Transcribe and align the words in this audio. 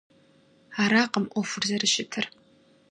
Аракъым 0.81 1.25
Ӏуэхур 1.31 1.63
зэрыщытыр. 1.67 2.25